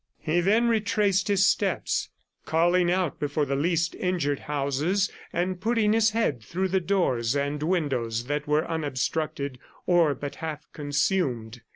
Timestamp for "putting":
5.61-5.93